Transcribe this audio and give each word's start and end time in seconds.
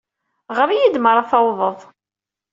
Ɣer-iyi-d 0.57 0.95
mi 0.99 1.07
ara 1.11 1.29
tawḍeḍ. 1.31 1.79